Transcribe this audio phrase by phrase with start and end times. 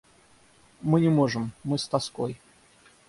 [0.81, 2.39] Мы не можем, мы с тоской.